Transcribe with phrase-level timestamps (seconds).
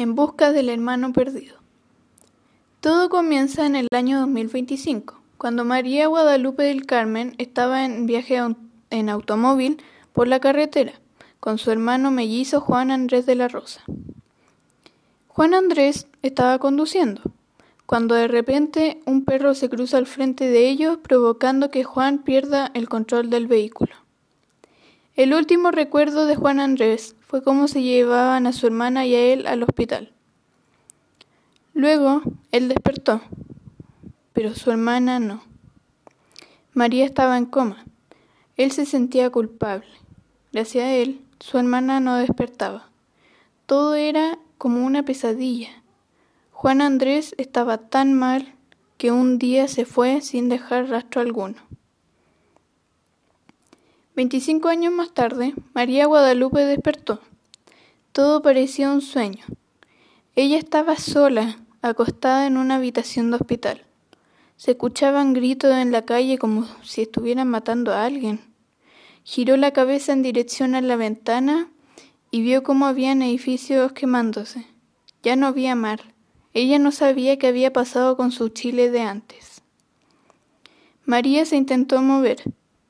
[0.00, 1.56] En busca del hermano perdido.
[2.80, 8.40] Todo comienza en el año 2025, cuando María Guadalupe del Carmen estaba en viaje
[8.88, 9.76] en automóvil
[10.14, 10.94] por la carretera
[11.38, 13.82] con su hermano mellizo Juan Andrés de la Rosa.
[15.28, 17.20] Juan Andrés estaba conduciendo,
[17.84, 22.70] cuando de repente un perro se cruza al frente de ellos provocando que Juan pierda
[22.72, 23.92] el control del vehículo.
[25.16, 29.32] El último recuerdo de Juan Andrés fue cómo se llevaban a su hermana y a
[29.32, 30.12] él al hospital.
[31.74, 32.22] Luego,
[32.52, 33.20] él despertó,
[34.32, 35.42] pero su hermana no.
[36.74, 37.84] María estaba en coma.
[38.56, 39.86] Él se sentía culpable.
[40.52, 42.88] Gracias a él, su hermana no despertaba.
[43.66, 45.70] Todo era como una pesadilla.
[46.52, 48.54] Juan Andrés estaba tan mal
[48.96, 51.56] que un día se fue sin dejar rastro alguno.
[54.20, 57.20] Veinticinco años más tarde, María Guadalupe despertó.
[58.12, 59.46] Todo parecía un sueño.
[60.36, 63.86] Ella estaba sola, acostada en una habitación de hospital.
[64.58, 68.40] Se escuchaban gritos en la calle como si estuvieran matando a alguien.
[69.24, 71.70] Giró la cabeza en dirección a la ventana
[72.30, 74.66] y vio cómo habían edificios quemándose.
[75.22, 76.12] Ya no había mar.
[76.52, 79.62] Ella no sabía qué había pasado con su Chile de antes.
[81.06, 82.42] María se intentó mover,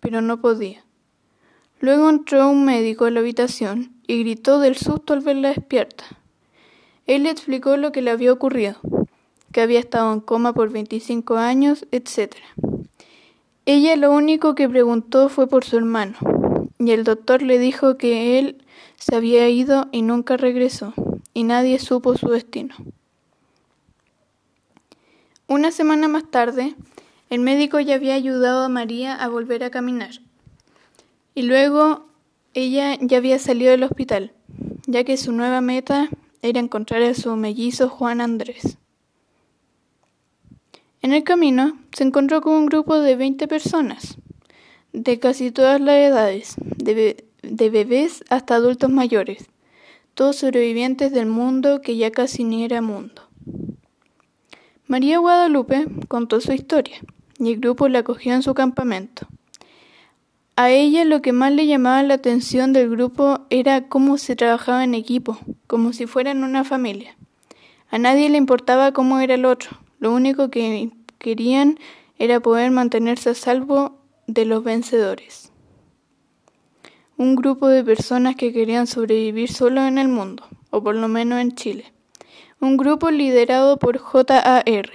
[0.00, 0.84] pero no podía.
[1.84, 6.04] Luego entró un médico a la habitación y gritó del susto al verla despierta.
[7.06, 8.76] Él le explicó lo que le había ocurrido,
[9.52, 12.36] que había estado en coma por 25 años, etc.
[13.66, 16.16] Ella lo único que preguntó fue por su hermano,
[16.78, 18.64] y el doctor le dijo que él
[18.96, 20.94] se había ido y nunca regresó,
[21.34, 22.74] y nadie supo su destino.
[25.48, 26.76] Una semana más tarde,
[27.28, 30.12] el médico ya había ayudado a María a volver a caminar.
[31.34, 32.06] Y luego
[32.54, 34.32] ella ya había salido del hospital,
[34.86, 36.08] ya que su nueva meta
[36.42, 38.78] era encontrar a su mellizo Juan Andrés.
[41.02, 44.16] En el camino se encontró con un grupo de veinte personas,
[44.92, 49.50] de casi todas las edades, de, de bebés hasta adultos mayores,
[50.14, 53.22] todos sobrevivientes del mundo que ya casi ni era mundo.
[54.86, 57.00] María Guadalupe contó su historia
[57.38, 59.26] y el grupo la acogió en su campamento.
[60.56, 64.84] A ella lo que más le llamaba la atención del grupo era cómo se trabajaba
[64.84, 67.16] en equipo, como si fueran una familia.
[67.90, 71.78] A nadie le importaba cómo era el otro, lo único que querían
[72.20, 73.98] era poder mantenerse a salvo
[74.28, 75.50] de los vencedores.
[77.16, 81.40] Un grupo de personas que querían sobrevivir solo en el mundo, o por lo menos
[81.40, 81.92] en Chile.
[82.60, 84.92] Un grupo liderado por JAR.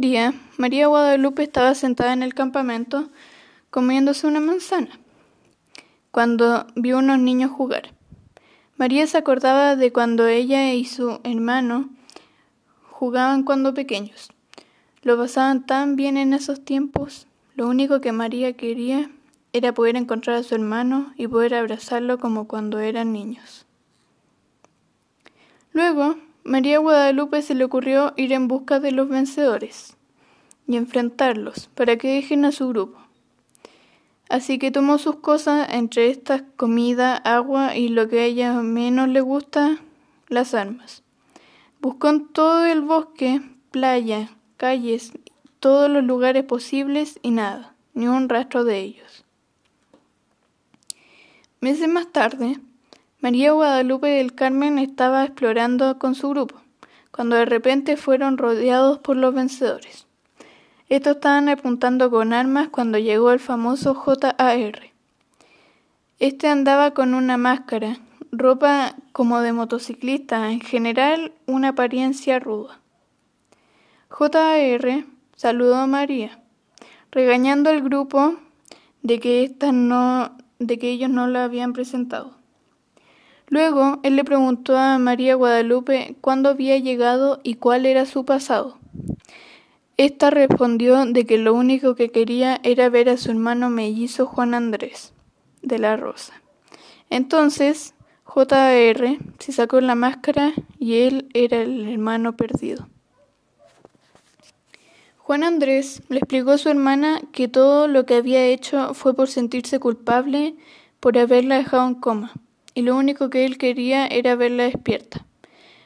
[0.00, 3.10] Día, María Guadalupe estaba sentada en el campamento
[3.68, 4.98] comiéndose una manzana,
[6.10, 7.92] cuando vio unos niños jugar.
[8.78, 11.90] María se acordaba de cuando ella y su hermano
[12.90, 14.30] jugaban cuando pequeños.
[15.02, 17.26] Lo pasaban tan bien en esos tiempos.
[17.54, 19.10] Lo único que María quería
[19.52, 23.66] era poder encontrar a su hermano y poder abrazarlo como cuando eran niños.
[25.72, 26.16] Luego,
[26.50, 29.96] María Guadalupe se le ocurrió ir en busca de los vencedores
[30.66, 32.98] y enfrentarlos para que dejen a su grupo.
[34.28, 39.08] Así que tomó sus cosas, entre estas comida, agua y lo que a ella menos
[39.08, 39.78] le gusta,
[40.26, 41.04] las armas.
[41.80, 43.40] Buscó en todo el bosque,
[43.70, 45.12] playa, calles,
[45.60, 49.24] todos los lugares posibles y nada, ni un rastro de ellos.
[51.60, 52.58] Meses más tarde,
[53.22, 56.56] María Guadalupe del Carmen estaba explorando con su grupo,
[57.10, 60.06] cuando de repente fueron rodeados por los vencedores.
[60.88, 64.90] Estos estaban apuntando con armas cuando llegó el famoso JAR.
[66.18, 67.98] Este andaba con una máscara,
[68.32, 72.80] ropa como de motociclista, en general una apariencia ruda.
[74.08, 75.04] JAR
[75.36, 76.40] saludó a María,
[77.10, 78.36] regañando al grupo
[79.02, 82.39] de que, no, de que ellos no la habían presentado.
[83.50, 88.78] Luego él le preguntó a María Guadalupe cuándo había llegado y cuál era su pasado.
[89.96, 94.54] Esta respondió de que lo único que quería era ver a su hermano mellizo Juan
[94.54, 95.12] Andrés
[95.62, 96.40] de la Rosa.
[97.10, 97.92] Entonces
[98.22, 99.18] J.R.
[99.40, 102.88] se sacó la máscara y él era el hermano perdido.
[105.18, 109.26] Juan Andrés le explicó a su hermana que todo lo que había hecho fue por
[109.26, 110.54] sentirse culpable
[111.00, 112.32] por haberla dejado en coma
[112.80, 115.26] y lo único que él quería era verla despierta.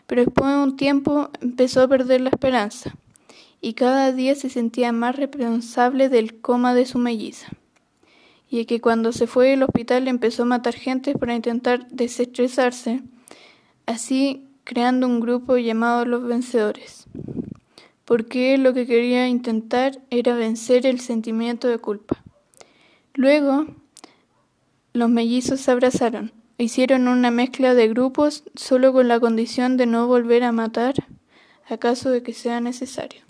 [0.07, 2.95] Pero después de un tiempo empezó a perder la esperanza,
[3.61, 7.49] y cada día se sentía más responsable del coma de su melliza.
[8.49, 13.03] y que cuando se fue del hospital empezó a matar gente para intentar desestresarse,
[13.87, 17.07] así creando un grupo llamado Los Vencedores,
[18.05, 22.23] porque lo que quería intentar era vencer el sentimiento de culpa.
[23.15, 23.67] Luego,
[24.93, 30.07] los mellizos se abrazaron hicieron una mezcla de grupos solo con la condición de no
[30.07, 30.95] volver a matar
[31.69, 33.24] a caso de que sea necesario.